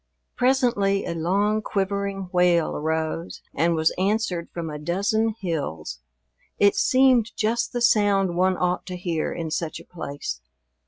[0.35, 5.99] Presently a long, quivering wail arose and was answered from a dozen hills.
[6.57, 10.41] It seemed just the sound one ought to hear in such a place.